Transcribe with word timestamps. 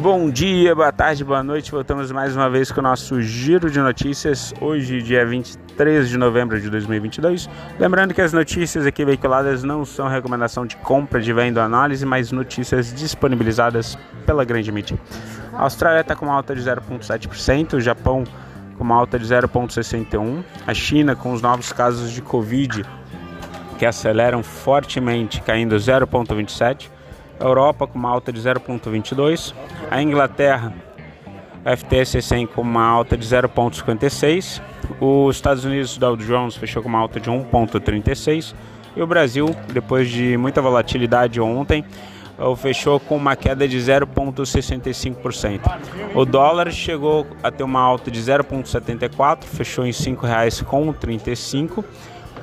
Bom 0.00 0.30
dia, 0.30 0.74
boa 0.74 0.90
tarde, 0.90 1.22
boa 1.22 1.42
noite. 1.42 1.70
Voltamos 1.70 2.10
mais 2.10 2.34
uma 2.34 2.48
vez 2.48 2.72
com 2.72 2.80
o 2.80 2.82
nosso 2.82 3.20
giro 3.20 3.70
de 3.70 3.78
notícias. 3.78 4.54
Hoje, 4.58 5.02
dia 5.02 5.26
23 5.26 6.08
de 6.08 6.16
novembro 6.16 6.58
de 6.58 6.70
2022. 6.70 7.50
Lembrando 7.78 8.14
que 8.14 8.22
as 8.22 8.32
notícias 8.32 8.86
aqui 8.86 9.04
veiculadas 9.04 9.62
não 9.62 9.84
são 9.84 10.08
recomendação 10.08 10.64
de 10.64 10.74
compra, 10.76 11.20
de 11.20 11.30
venda 11.34 11.60
ou 11.60 11.66
análise, 11.66 12.06
mas 12.06 12.32
notícias 12.32 12.94
disponibilizadas 12.94 13.98
pela 14.24 14.42
grande 14.42 14.72
mídia. 14.72 14.98
A 15.52 15.64
Austrália 15.64 16.00
está 16.00 16.16
com 16.16 16.24
uma 16.24 16.34
alta 16.34 16.54
de 16.54 16.62
0,7%, 16.62 17.74
o 17.74 17.80
Japão 17.80 18.24
com 18.78 18.84
uma 18.84 18.96
alta 18.96 19.18
de 19.18 19.26
0,61%, 19.26 20.42
a 20.66 20.72
China 20.72 21.14
com 21.14 21.30
os 21.30 21.42
novos 21.42 21.74
casos 21.74 22.10
de 22.10 22.22
Covid 22.22 22.86
que 23.78 23.84
aceleram 23.84 24.42
fortemente, 24.42 25.42
caindo 25.42 25.76
0,27%. 25.76 26.99
Europa 27.40 27.86
com 27.86 27.98
uma 27.98 28.10
alta 28.10 28.32
de 28.32 28.40
0,22, 28.40 29.54
a 29.90 30.02
Inglaterra, 30.02 30.72
FTSE 31.64 32.22
100 32.22 32.46
com 32.48 32.62
uma 32.62 32.84
alta 32.84 33.16
de 33.16 33.26
0,56, 33.26 34.60
os 35.00 35.36
Estados 35.36 35.64
Unidos 35.64 35.96
Dow 35.96 36.16
Jones 36.16 36.56
fechou 36.56 36.82
com 36.82 36.88
uma 36.88 36.98
alta 36.98 37.18
de 37.18 37.30
1,36 37.30 38.54
e 38.96 39.02
o 39.02 39.06
Brasil, 39.06 39.54
depois 39.72 40.08
de 40.08 40.36
muita 40.36 40.60
volatilidade 40.60 41.40
ontem, 41.40 41.84
fechou 42.56 42.98
com 42.98 43.16
uma 43.16 43.36
queda 43.36 43.68
de 43.68 43.76
0,65%. 43.78 45.60
O 46.14 46.24
dólar 46.24 46.70
chegou 46.72 47.26
a 47.42 47.50
ter 47.50 47.62
uma 47.62 47.80
alta 47.80 48.10
de 48.10 48.20
0,74, 48.20 49.44
fechou 49.44 49.84
em 49.84 49.90
R$ 49.90 49.94
5,35. 49.94 51.84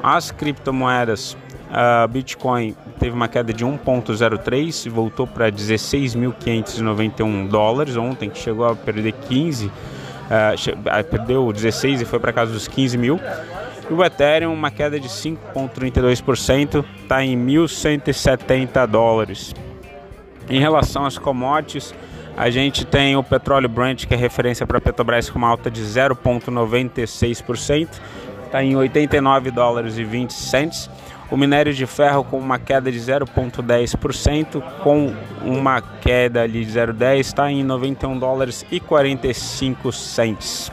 As 0.02 0.30
criptomoedas 0.30 1.36
a 1.72 2.08
Bitcoin 2.08 2.76
teve 3.00 3.16
uma 3.16 3.28
queda 3.28 3.54
de 3.54 3.64
1,03 3.66 4.86
e 4.86 4.90
voltou 4.90 5.28
para 5.28 5.52
16.591 5.52 7.50
dólares 7.50 7.98
ontem, 7.98 8.30
que 8.30 8.40
chegou 8.40 8.66
a 8.66 8.74
perder 8.76 9.12
15, 9.12 9.68
uh, 9.68 9.72
perdeu 11.10 11.52
16 11.52 12.02
e 12.02 12.06
foi 12.06 12.20
para 12.20 12.32
casa 12.32 12.54
dos 12.54 12.68
15 12.68 12.98
mil. 12.98 13.20
E 13.90 13.94
o 13.94 14.04
Ethereum, 14.04 14.54
uma 14.54 14.70
queda 14.72 15.00
de 15.00 15.08
5,32%, 15.08 16.84
está 17.02 17.24
em 17.24 17.38
1.170 17.38 18.88
dólares. 18.88 19.54
Em 20.50 20.60
relação 20.60 21.06
às 21.06 21.18
commodities, 21.18 21.96
a 22.38 22.50
gente 22.50 22.86
tem 22.86 23.18
o 23.18 23.24
petróleo 23.24 23.68
Brent, 23.68 24.06
que 24.06 24.14
é 24.14 24.18
referência 24.18 24.66
para 24.66 24.78
a 24.78 24.82
Petrobras, 24.82 25.30
com 25.30 25.38
uma 25.40 25.50
alta 25.50 25.70
de 25.72 25.82
0,96%, 25.82 27.90
está 28.46 28.64
em 28.64 28.76
89 28.76 29.52
dólares 29.52 29.98
e 29.98 30.04
20 30.04 30.32
cents 30.32 30.90
o 31.30 31.38
minério 31.38 31.74
de 31.74 31.86
ferro 31.86 32.24
com 32.24 32.38
uma 32.38 32.58
queda 32.58 32.92
de 32.92 33.00
0,10%, 33.00 34.62
com 34.82 35.14
uma 35.44 35.82
queda 35.82 36.44
ali 36.44 36.64
de 36.64 36.72
0,10 36.72 37.20
está 37.20 37.52
em 37.52 37.64
91 37.64 38.18
dólares 38.18 38.66
e 38.72 38.80
45 38.80 39.92
cents. 39.92 40.72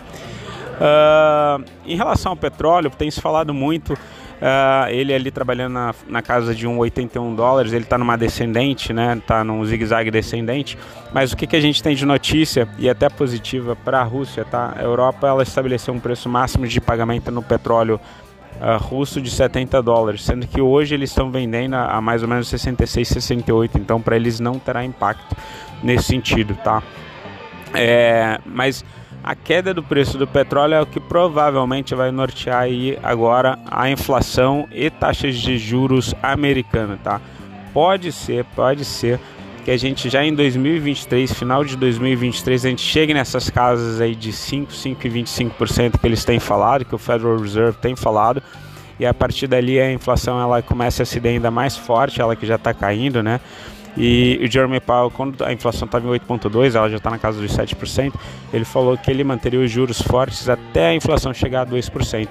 Uh, 0.75 1.65
em 1.87 1.97
relação 1.97 2.33
ao 2.33 2.37
petróleo, 2.37 2.91
tem 2.91 3.11
se 3.11 3.21
falado 3.21 3.55
muito. 3.55 3.95
Uh, 3.95 4.91
ele 4.91 5.15
ali 5.15 5.31
trabalhando 5.31 5.73
na, 5.73 5.95
na 6.09 6.21
casa 6.21 6.55
de 6.55 6.69
1,81 6.69 7.35
dólares, 7.35 7.73
ele 7.73 7.85
está 7.85 7.97
numa 7.97 8.17
descendente, 8.17 8.93
né? 8.93 9.17
Está 9.17 9.45
num 9.45 9.65
zigue-zague 9.65 10.11
descendente. 10.11 10.77
Mas 11.13 11.33
o 11.33 11.37
que, 11.37 11.47
que 11.47 11.57
a 11.57 11.61
gente 11.61 11.83
tem 11.83 11.95
de 11.95 12.05
notícia 12.05 12.69
e 12.79 12.91
até 12.91 13.09
positiva 13.09 13.77
para 13.77 14.01
a 14.01 14.03
Rússia, 14.03 14.45
tá? 14.45 14.75
A 14.77 14.83
Europa 14.83 15.27
ela 15.29 15.43
estabeleceu 15.43 15.95
um 15.95 16.01
preço 16.01 16.29
máximo 16.29 16.67
de 16.67 16.81
pagamento 16.81 17.31
no 17.31 17.43
petróleo 17.43 18.01
uh, 18.61 18.83
russo 18.83 19.21
de 19.21 19.31
70 19.31 19.83
dólares, 19.83 20.23
sendo 20.23 20.47
que 20.47 20.61
hoje 20.61 20.95
eles 20.95 21.11
estão 21.11 21.31
vendendo 21.31 21.75
a, 21.75 21.97
a 21.97 22.01
mais 22.01 22.23
ou 22.23 22.29
menos 22.29 22.49
66, 22.49 23.09
68, 23.09 23.79
então 23.79 24.01
para 24.01 24.17
eles 24.17 24.41
não 24.41 24.59
terá 24.59 24.85
impacto 24.85 25.37
nesse 25.83 26.05
sentido, 26.05 26.55
tá? 26.63 26.83
É, 27.75 28.39
mas 28.47 28.85
a 29.23 29.35
queda 29.35 29.73
do 29.73 29.83
preço 29.83 30.19
do 30.19 30.27
petróleo 30.27 30.75
é 30.75 30.81
o 30.81 30.87
que 30.87 31.01
provavelmente 31.01 31.95
vai 31.95 32.11
nortear 32.11 32.63
aí 32.63 32.99
agora 33.03 33.59
a 33.71 33.91
inflação 33.91 34.69
e 34.71 34.91
taxas 34.91 35.37
de 35.37 35.57
juros 35.59 36.15
americana, 36.23 36.99
tá? 37.03 37.21
Pode 37.73 38.13
ser, 38.13 38.45
pode 38.55 38.85
ser 38.85 39.19
que 39.65 39.71
a 39.71 39.77
gente 39.79 40.11
já 40.11 40.23
em 40.23 40.35
2023, 40.35 41.33
final 41.33 41.65
de 41.65 41.75
2023, 41.77 42.67
a 42.67 42.69
gente 42.69 42.83
chegue 42.83 43.15
nessas 43.15 43.49
casas 43.49 43.99
aí 43.99 44.15
de 44.15 44.31
5, 44.31 44.71
5 44.71 45.07
e 45.07 45.11
25% 45.11 45.99
que 45.99 46.07
eles 46.07 46.23
têm 46.23 46.39
falado, 46.39 46.85
que 46.85 46.95
o 46.95 46.99
Federal 46.99 47.39
Reserve 47.39 47.79
tem 47.79 47.97
falado, 47.97 48.43
e 49.01 49.07
a 49.07 49.15
partir 49.15 49.47
dali 49.47 49.81
a 49.81 49.91
inflação 49.91 50.39
ela 50.39 50.61
começa 50.61 51.03
a 51.03 51.07
se 51.07 51.19
dar 51.19 51.31
ainda 51.31 51.51
mais 51.51 51.79
forte, 51.79 52.21
ela 52.21 52.37
que 52.37 52.47
já 52.47 52.57
está 52.57 52.75
caindo, 52.75 53.23
né? 53.23 53.41
E 53.97 54.39
o 54.43 54.51
Jeremy 54.51 54.81
Powell, 54.81 55.11
quando 55.11 55.43
a 55.43 55.53
inflação 55.53 55.87
estava 55.87 56.07
em 56.07 56.11
8,2%, 56.11 56.75
ela 56.75 56.91
já 56.91 56.97
está 56.97 57.11
na 57.11 57.19
casa 57.19 57.41
dos 57.41 57.57
7%, 57.57 58.13
ele 58.53 58.65
falou 58.65 58.99
que 58.99 59.11
ele 59.11 59.25
manteria 59.25 59.61
os 59.61 59.71
juros 59.71 60.03
fortes 60.03 60.47
até 60.47 60.89
a 60.89 60.95
inflação 60.95 61.33
chegar 61.33 61.63
a 61.63 61.67
2%. 61.67 62.29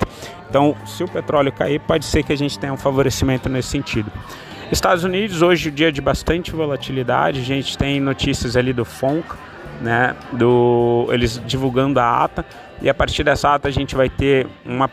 Então, 0.50 0.76
se 0.86 1.04
o 1.04 1.08
petróleo 1.08 1.52
cair, 1.52 1.80
pode 1.80 2.06
ser 2.06 2.22
que 2.22 2.32
a 2.32 2.38
gente 2.38 2.60
tenha 2.60 2.74
um 2.74 2.78
favorecimento 2.78 3.50
nesse 3.50 3.70
sentido. 3.70 4.12
Estados 4.74 5.04
Unidos, 5.04 5.44
hoje, 5.44 5.70
dia 5.70 5.92
de 5.92 6.02
bastante 6.02 6.52
volatilidade, 6.52 7.40
a 7.40 7.44
gente 7.44 7.78
tem 7.78 8.00
notícias 8.00 8.58
ali 8.58 8.74
do 8.74 8.84
FONC, 8.84 9.24
né, 9.80 10.16
do, 10.32 11.08
eles 11.12 11.40
divulgando 11.46 12.00
a 12.00 12.24
ata, 12.24 12.44
e 12.82 12.90
a 12.90 12.94
partir 12.94 13.24
dessa 13.24 13.54
ata 13.54 13.68
a 13.68 13.72
gente 13.72 13.94
vai 13.94 14.10
ter 14.10 14.48
uma, 14.66 14.90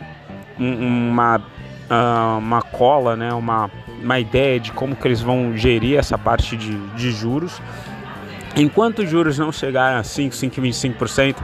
uma, 0.58 1.38
uh, 1.38 2.38
uma 2.38 2.60
cola, 2.60 3.16
né, 3.16 3.32
uma, 3.32 3.70
uma 4.02 4.20
ideia 4.20 4.60
de 4.60 4.70
como 4.70 4.94
que 4.94 5.08
eles 5.08 5.22
vão 5.22 5.56
gerir 5.56 5.98
essa 5.98 6.18
parte 6.18 6.58
de, 6.58 6.76
de 6.88 7.10
juros. 7.10 7.58
Enquanto 8.54 8.98
os 8.98 9.08
juros 9.08 9.38
não 9.38 9.50
chegarem 9.50 9.98
a 9.98 10.02
5, 10.02 10.34
5,25%, 10.34 11.36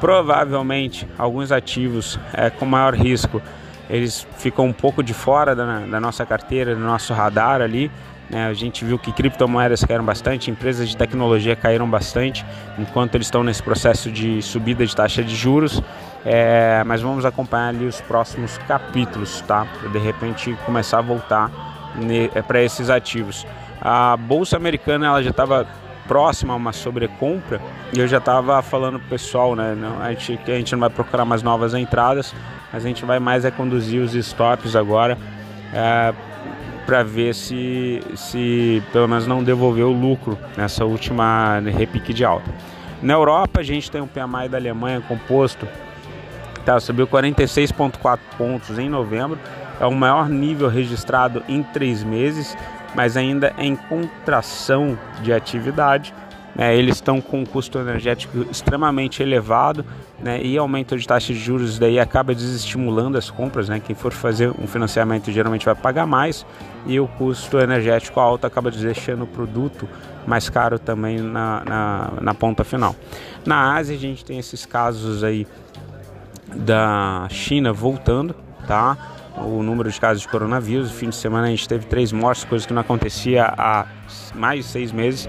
provavelmente 0.00 1.06
alguns 1.18 1.52
ativos 1.52 2.18
é, 2.32 2.48
com 2.48 2.64
maior 2.64 2.94
risco 2.94 3.42
eles 3.88 4.26
ficam 4.36 4.66
um 4.66 4.72
pouco 4.72 5.02
de 5.02 5.14
fora 5.14 5.54
da, 5.54 5.80
da 5.80 6.00
nossa 6.00 6.24
carteira, 6.26 6.74
do 6.74 6.80
nosso 6.80 7.12
radar 7.14 7.60
ali. 7.60 7.90
Né? 8.28 8.46
A 8.46 8.52
gente 8.52 8.84
viu 8.84 8.98
que 8.98 9.10
criptomoedas 9.12 9.82
caíram 9.84 10.04
bastante, 10.04 10.50
empresas 10.50 10.88
de 10.88 10.96
tecnologia 10.96 11.56
caíram 11.56 11.88
bastante, 11.88 12.44
enquanto 12.78 13.14
eles 13.14 13.26
estão 13.26 13.42
nesse 13.42 13.62
processo 13.62 14.10
de 14.10 14.42
subida 14.42 14.84
de 14.84 14.94
taxa 14.94 15.24
de 15.24 15.34
juros. 15.34 15.82
É, 16.24 16.82
mas 16.84 17.00
vamos 17.00 17.24
acompanhar 17.24 17.68
ali 17.68 17.86
os 17.86 18.00
próximos 18.00 18.58
capítulos, 18.68 19.40
tá? 19.42 19.66
Para 19.80 19.88
de 19.88 19.98
repente 19.98 20.56
começar 20.66 20.98
a 20.98 21.02
voltar 21.02 21.50
é, 22.34 22.42
para 22.42 22.62
esses 22.62 22.90
ativos. 22.90 23.46
A 23.80 24.16
bolsa 24.16 24.56
americana 24.56 25.06
ela 25.06 25.22
já 25.22 25.30
estava 25.30 25.66
próxima 26.06 26.54
a 26.54 26.56
uma 26.56 26.72
sobrecompra 26.72 27.60
e 27.92 28.00
eu 28.00 28.08
já 28.08 28.18
estava 28.18 28.60
falando 28.62 28.98
pro 28.98 29.10
pessoal, 29.10 29.54
né? 29.54 29.74
Não, 29.74 30.02
a, 30.02 30.12
gente, 30.12 30.38
a 30.50 30.56
gente 30.56 30.72
não 30.72 30.80
vai 30.80 30.90
procurar 30.90 31.24
mais 31.24 31.42
novas 31.42 31.74
entradas, 31.74 32.34
a 32.72 32.78
gente 32.78 33.04
vai 33.04 33.18
mais 33.18 33.44
é 33.44 33.50
conduzir 33.50 34.02
os 34.02 34.14
stops 34.14 34.76
agora 34.76 35.16
é, 35.72 36.12
para 36.86 37.02
ver 37.02 37.34
se, 37.34 38.00
se 38.14 38.82
pelo 38.92 39.08
menos 39.08 39.26
não 39.26 39.42
devolveu 39.42 39.88
o 39.88 39.92
lucro 39.92 40.38
nessa 40.56 40.84
última 40.84 41.60
repique 41.60 42.14
de 42.14 42.24
alta. 42.24 42.50
Na 43.02 43.14
Europa 43.14 43.60
a 43.60 43.62
gente 43.62 43.90
tem 43.90 44.00
o 44.00 44.06
PMI 44.06 44.48
da 44.48 44.58
Alemanha 44.58 45.00
composto, 45.00 45.68
tá, 46.64 46.80
subiu 46.80 47.06
46,4 47.06 48.18
pontos 48.36 48.78
em 48.78 48.88
novembro, 48.88 49.38
é 49.80 49.86
o 49.86 49.94
maior 49.94 50.28
nível 50.28 50.68
registrado 50.68 51.42
em 51.48 51.62
três 51.62 52.02
meses, 52.02 52.56
mas 52.94 53.16
ainda 53.16 53.52
em 53.58 53.76
contração 53.76 54.98
de 55.22 55.32
atividade 55.32 56.12
né, 56.58 56.76
eles 56.76 56.96
estão 56.96 57.20
com 57.20 57.40
um 57.40 57.46
custo 57.46 57.78
energético 57.78 58.44
extremamente 58.50 59.22
elevado 59.22 59.84
né, 60.18 60.42
e 60.42 60.58
aumento 60.58 60.98
de 60.98 61.06
taxa 61.06 61.32
de 61.32 61.38
juros 61.38 61.78
daí 61.78 62.00
acaba 62.00 62.34
desestimulando 62.34 63.16
as 63.16 63.30
compras. 63.30 63.68
Né, 63.68 63.80
quem 63.80 63.94
for 63.94 64.12
fazer 64.12 64.50
um 64.60 64.66
financiamento 64.66 65.30
geralmente 65.30 65.64
vai 65.64 65.76
pagar 65.76 66.04
mais 66.04 66.44
e 66.84 66.98
o 66.98 67.06
custo 67.06 67.60
energético 67.60 68.18
alto 68.18 68.44
acaba 68.44 68.72
deixando 68.72 69.22
o 69.22 69.26
produto 69.26 69.88
mais 70.26 70.50
caro 70.50 70.80
também 70.80 71.18
na, 71.18 71.62
na, 71.64 72.12
na 72.20 72.34
ponta 72.34 72.64
final. 72.64 72.94
Na 73.46 73.76
Ásia 73.76 73.94
a 73.94 73.98
gente 73.98 74.24
tem 74.24 74.38
esses 74.38 74.66
casos 74.66 75.22
aí 75.22 75.46
da 76.54 77.28
China 77.30 77.72
voltando, 77.72 78.34
tá? 78.66 78.96
o 79.36 79.62
número 79.62 79.88
de 79.88 80.00
casos 80.00 80.22
de 80.22 80.28
coronavírus. 80.28 80.90
No 80.90 80.96
fim 80.96 81.08
de 81.10 81.14
semana 81.14 81.46
a 81.46 81.50
gente 81.50 81.68
teve 81.68 81.86
três 81.86 82.10
mortes, 82.10 82.42
coisa 82.42 82.66
que 82.66 82.72
não 82.72 82.80
acontecia 82.80 83.44
há 83.56 83.86
mais 84.34 84.64
de 84.64 84.70
seis 84.72 84.90
meses 84.90 85.28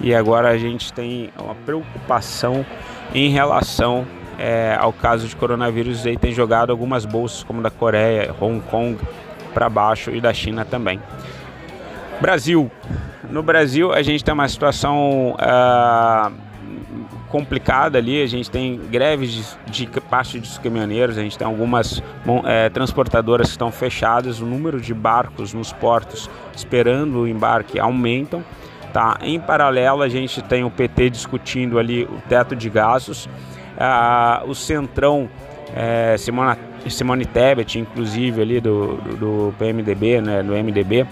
e 0.00 0.14
agora 0.14 0.48
a 0.48 0.58
gente 0.58 0.92
tem 0.92 1.30
uma 1.38 1.54
preocupação 1.54 2.64
em 3.14 3.30
relação 3.30 4.06
é, 4.38 4.76
ao 4.78 4.92
caso 4.92 5.28
de 5.28 5.36
coronavírus 5.36 6.06
e 6.06 6.16
tem 6.16 6.32
jogado 6.32 6.70
algumas 6.70 7.04
bolsas 7.04 7.42
como 7.42 7.60
da 7.60 7.70
Coreia, 7.70 8.34
Hong 8.40 8.60
Kong 8.70 8.98
para 9.52 9.68
baixo 9.68 10.10
e 10.10 10.20
da 10.20 10.32
China 10.32 10.64
também. 10.64 11.00
Brasil. 12.20 12.70
No 13.28 13.42
Brasil 13.42 13.92
a 13.92 14.02
gente 14.02 14.24
tem 14.24 14.34
uma 14.34 14.48
situação 14.48 15.36
uh, 15.36 16.32
complicada 17.28 17.96
ali, 17.98 18.20
a 18.22 18.26
gente 18.26 18.50
tem 18.50 18.76
greves 18.90 19.56
de, 19.66 19.86
de 19.86 20.00
parte 20.00 20.38
dos 20.40 20.58
caminhoneiros, 20.58 21.16
a 21.16 21.22
gente 21.22 21.38
tem 21.38 21.46
algumas 21.46 22.02
é, 22.44 22.68
transportadoras 22.70 23.46
que 23.46 23.52
estão 23.52 23.70
fechadas, 23.70 24.40
o 24.40 24.46
número 24.46 24.80
de 24.80 24.92
barcos 24.92 25.54
nos 25.54 25.72
portos 25.72 26.28
esperando 26.54 27.20
o 27.20 27.28
embarque 27.28 27.78
aumentam 27.78 28.44
Tá? 28.92 29.18
Em 29.22 29.38
paralelo, 29.38 30.02
a 30.02 30.08
gente 30.08 30.42
tem 30.42 30.64
o 30.64 30.70
PT 30.70 31.10
discutindo 31.10 31.78
ali 31.78 32.04
o 32.04 32.20
teto 32.28 32.56
de 32.56 32.68
gastos, 32.68 33.28
ah, 33.78 34.42
o 34.46 34.54
Centrão, 34.54 35.28
é, 35.74 36.16
Simone 36.88 37.24
Tebet, 37.24 37.78
inclusive 37.78 38.42
ali 38.42 38.60
do, 38.60 38.96
do, 38.96 39.16
do 39.16 39.54
PMDB, 39.58 40.20
né, 40.20 40.42
do 40.42 40.52
MDB, 40.52 41.06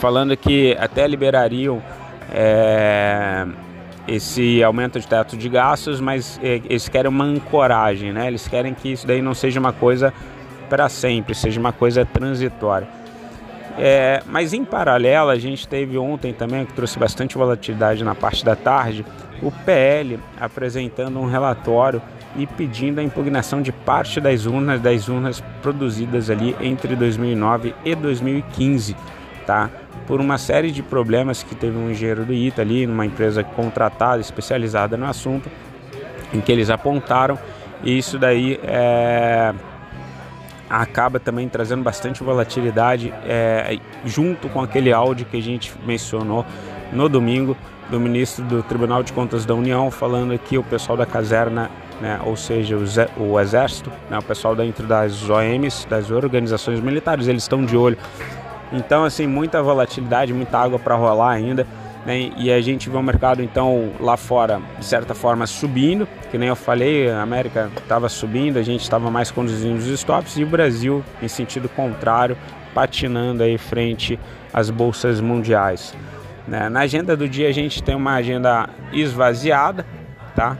falando 0.00 0.36
que 0.36 0.76
até 0.78 1.08
liberariam 1.08 1.82
é, 2.32 3.46
esse 4.06 4.62
aumento 4.62 5.00
de 5.00 5.06
teto 5.06 5.36
de 5.36 5.48
gastos, 5.48 6.00
mas 6.00 6.38
é, 6.42 6.60
eles 6.68 6.88
querem 6.88 7.08
uma 7.08 7.24
ancoragem, 7.24 8.12
né? 8.12 8.28
Eles 8.28 8.46
querem 8.46 8.72
que 8.74 8.92
isso 8.92 9.06
daí 9.06 9.20
não 9.20 9.34
seja 9.34 9.58
uma 9.58 9.72
coisa 9.72 10.14
para 10.68 10.88
sempre, 10.88 11.34
seja 11.34 11.58
uma 11.58 11.72
coisa 11.72 12.04
transitória. 12.04 12.88
É, 13.78 14.22
mas 14.26 14.52
em 14.52 14.64
paralelo, 14.64 15.28
a 15.28 15.36
gente 15.36 15.68
teve 15.68 15.98
ontem 15.98 16.32
também, 16.32 16.64
que 16.64 16.72
trouxe 16.72 16.98
bastante 16.98 17.36
volatilidade 17.36 18.02
na 18.02 18.14
parte 18.14 18.44
da 18.44 18.56
tarde, 18.56 19.04
o 19.42 19.50
PL 19.50 20.18
apresentando 20.40 21.18
um 21.18 21.26
relatório 21.26 22.00
e 22.36 22.46
pedindo 22.46 23.00
a 23.00 23.02
impugnação 23.02 23.60
de 23.60 23.72
parte 23.72 24.20
das 24.20 24.46
urnas, 24.46 24.80
das 24.80 25.08
urnas 25.08 25.42
produzidas 25.62 26.30
ali 26.30 26.56
entre 26.60 26.96
2009 26.96 27.74
e 27.84 27.94
2015, 27.94 28.96
tá? 29.46 29.70
Por 30.06 30.20
uma 30.20 30.38
série 30.38 30.70
de 30.70 30.82
problemas 30.82 31.42
que 31.42 31.54
teve 31.54 31.76
um 31.76 31.90
engenheiro 31.90 32.24
do 32.24 32.32
ITA 32.32 32.62
ali, 32.62 32.86
numa 32.86 33.04
empresa 33.04 33.42
contratada, 33.42 34.20
especializada 34.20 34.96
no 34.96 35.06
assunto, 35.06 35.50
em 36.32 36.40
que 36.40 36.50
eles 36.50 36.70
apontaram, 36.70 37.38
e 37.82 37.98
isso 37.98 38.18
daí 38.18 38.58
é 38.62 39.52
acaba 40.68 41.18
também 41.20 41.48
trazendo 41.48 41.82
bastante 41.82 42.22
volatilidade 42.22 43.12
é, 43.24 43.78
junto 44.04 44.48
com 44.48 44.60
aquele 44.60 44.92
áudio 44.92 45.26
que 45.26 45.36
a 45.36 45.42
gente 45.42 45.72
mencionou 45.86 46.44
no 46.92 47.08
domingo 47.08 47.56
do 47.90 48.00
ministro 48.00 48.44
do 48.44 48.62
Tribunal 48.62 49.02
de 49.02 49.12
Contas 49.12 49.44
da 49.44 49.54
União 49.54 49.90
falando 49.90 50.36
que 50.38 50.58
o 50.58 50.62
pessoal 50.62 50.96
da 50.96 51.06
caserna, 51.06 51.70
né, 52.00 52.20
ou 52.24 52.36
seja, 52.36 52.76
o, 52.76 53.22
o 53.22 53.40
exército, 53.40 53.92
né, 54.10 54.18
o 54.18 54.22
pessoal 54.22 54.56
dentro 54.56 54.86
das 54.86 55.28
OMs, 55.28 55.86
das 55.88 56.10
organizações 56.10 56.80
militares, 56.80 57.28
eles 57.28 57.44
estão 57.44 57.64
de 57.64 57.76
olho. 57.76 57.96
Então, 58.72 59.04
assim, 59.04 59.26
muita 59.26 59.62
volatilidade, 59.62 60.32
muita 60.32 60.58
água 60.58 60.78
para 60.78 60.96
rolar 60.96 61.30
ainda. 61.30 61.66
Né? 62.06 62.30
E 62.36 62.52
a 62.52 62.60
gente 62.60 62.88
vê 62.88 62.96
o 62.96 63.02
mercado 63.02 63.42
então 63.42 63.90
lá 63.98 64.16
fora 64.16 64.62
de 64.78 64.84
certa 64.86 65.12
forma 65.12 65.44
subindo, 65.44 66.06
que 66.30 66.38
nem 66.38 66.48
eu 66.48 66.54
falei, 66.54 67.10
a 67.10 67.20
América 67.20 67.68
estava 67.76 68.08
subindo, 68.08 68.58
a 68.58 68.62
gente 68.62 68.82
estava 68.82 69.10
mais 69.10 69.32
conduzindo 69.32 69.76
os 69.76 69.86
stops 69.86 70.36
e 70.36 70.44
o 70.44 70.46
Brasil 70.46 71.04
em 71.20 71.26
sentido 71.26 71.68
contrário, 71.68 72.38
patinando 72.72 73.42
aí 73.42 73.58
frente 73.58 74.18
às 74.54 74.70
bolsas 74.70 75.20
mundiais. 75.20 75.96
Né? 76.46 76.68
Na 76.68 76.80
agenda 76.80 77.16
do 77.16 77.28
dia 77.28 77.48
a 77.48 77.52
gente 77.52 77.82
tem 77.82 77.96
uma 77.96 78.14
agenda 78.14 78.68
esvaziada, 78.92 79.84
tá? 80.36 80.56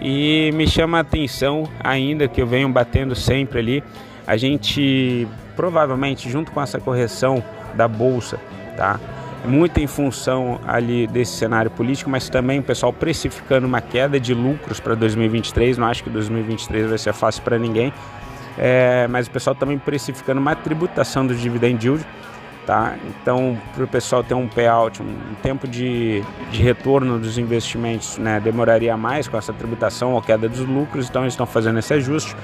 E 0.00 0.52
me 0.54 0.66
chama 0.66 0.98
a 0.98 1.00
atenção 1.00 1.68
ainda 1.82 2.28
que 2.28 2.40
eu 2.40 2.46
venho 2.46 2.68
batendo 2.68 3.16
sempre 3.16 3.58
ali, 3.58 3.84
a 4.26 4.36
gente 4.36 5.26
provavelmente 5.56 6.30
junto 6.30 6.52
com 6.52 6.62
essa 6.62 6.78
correção 6.78 7.42
da 7.74 7.88
bolsa, 7.88 8.38
tá? 8.76 9.00
Muito 9.44 9.78
em 9.78 9.86
função 9.86 10.60
ali 10.66 11.06
desse 11.06 11.32
cenário 11.32 11.70
político, 11.70 12.08
mas 12.08 12.28
também 12.28 12.60
o 12.60 12.62
pessoal 12.62 12.92
precificando 12.92 13.66
uma 13.66 13.80
queda 13.80 14.18
de 14.18 14.32
lucros 14.34 14.80
para 14.80 14.94
2023. 14.94 15.78
Não 15.78 15.86
acho 15.86 16.02
que 16.02 16.10
2023 16.10 16.88
vai 16.88 16.98
ser 16.98 17.12
fácil 17.12 17.42
para 17.42 17.58
ninguém, 17.58 17.92
é, 18.58 19.06
mas 19.08 19.26
o 19.26 19.30
pessoal 19.30 19.54
também 19.54 19.78
precificando 19.78 20.40
uma 20.40 20.54
tributação 20.54 21.26
do 21.26 21.34
dividend 21.34 21.84
yield. 21.86 22.06
Tá? 22.66 22.96
Então, 23.06 23.58
para 23.74 23.84
o 23.84 23.86
pessoal 23.86 24.24
ter 24.24 24.32
um 24.32 24.48
payout, 24.48 25.02
um 25.02 25.34
tempo 25.42 25.68
de, 25.68 26.24
de 26.50 26.62
retorno 26.62 27.18
dos 27.18 27.36
investimentos 27.36 28.16
né, 28.16 28.40
demoraria 28.40 28.96
mais 28.96 29.28
com 29.28 29.36
essa 29.36 29.52
tributação 29.52 30.14
ou 30.14 30.22
queda 30.22 30.48
dos 30.48 30.60
lucros, 30.60 31.06
então 31.10 31.24
eles 31.24 31.34
estão 31.34 31.44
fazendo 31.44 31.78
esse 31.78 31.92
ajuste. 31.92 32.34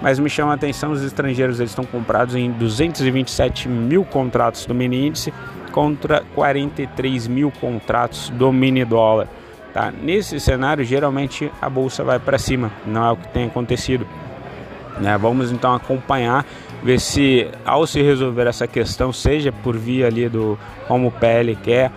Mas 0.00 0.20
me 0.20 0.30
chama 0.30 0.52
a 0.52 0.54
atenção, 0.54 0.92
os 0.92 1.02
estrangeiros 1.02 1.58
eles 1.58 1.72
estão 1.72 1.84
comprados 1.84 2.36
em 2.36 2.52
227 2.52 3.68
mil 3.68 4.04
contratos 4.04 4.66
do 4.66 4.74
mini 4.74 5.08
índice, 5.08 5.32
contra 5.76 6.24
43 6.34 7.28
mil 7.28 7.52
contratos 7.60 8.30
do 8.30 8.50
mini 8.50 8.82
dólar. 8.82 9.28
Tá? 9.74 9.92
Nesse 9.92 10.40
cenário, 10.40 10.82
geralmente 10.82 11.52
a 11.60 11.68
bolsa 11.68 12.02
vai 12.02 12.18
para 12.18 12.38
cima, 12.38 12.72
não 12.86 13.06
é 13.06 13.12
o 13.12 13.16
que 13.18 13.28
tem 13.28 13.44
acontecido. 13.44 14.06
Né? 14.98 15.18
Vamos 15.18 15.52
então 15.52 15.74
acompanhar, 15.74 16.46
ver 16.82 16.98
se 16.98 17.50
ao 17.62 17.86
se 17.86 18.00
resolver 18.00 18.46
essa 18.46 18.66
questão, 18.66 19.12
seja 19.12 19.52
por 19.52 19.76
via 19.76 20.06
ali 20.06 20.30
do 20.30 20.58
como 20.88 21.08
o 21.08 21.12
PL 21.12 21.54
quer, 21.56 21.92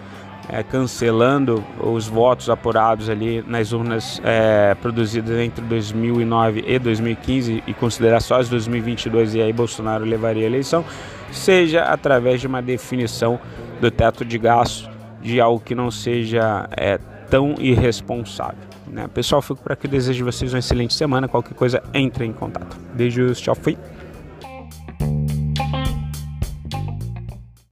é, 0.49 0.61
cancelando 0.61 1.63
os 1.79 2.05
votos 2.05 2.49
apurados 2.49 3.09
ali 3.09 3.41
nas 3.47 3.71
urnas 3.71 4.19
é, 4.25 4.75
produzidas 4.81 5.39
entre 5.39 5.63
2009 5.63 6.65
e 6.67 6.77
2015 6.77 7.63
e 7.65 7.73
considerar 7.73 8.19
só 8.19 8.41
as 8.41 8.49
2022 8.49 9.35
e 9.35 9.41
aí 9.41 9.53
Bolsonaro 9.53 10.03
levaria 10.03 10.43
a 10.43 10.47
eleição, 10.47 10.83
seja 11.31 11.83
através 11.83 12.41
de 12.41 12.47
uma 12.47 12.61
definição 12.61 13.39
do 13.79 13.89
teto 13.89 14.25
de 14.25 14.37
gasto 14.37 14.89
de 15.21 15.39
algo 15.39 15.59
que 15.59 15.75
não 15.75 15.91
seja 15.91 16.67
é, 16.75 16.97
tão 17.29 17.55
irresponsável. 17.59 18.69
Né? 18.87 19.07
Pessoal, 19.13 19.41
fico 19.41 19.61
por 19.61 19.71
aqui. 19.71 19.87
Desejo 19.87 20.25
vocês 20.25 20.53
uma 20.53 20.59
excelente 20.59 20.93
semana. 20.93 21.27
Qualquer 21.27 21.53
coisa, 21.53 21.83
entre 21.93 22.25
em 22.25 22.33
contato. 22.33 22.77
Beijos, 22.93 23.39
tchau, 23.39 23.55
fui. 23.55 23.77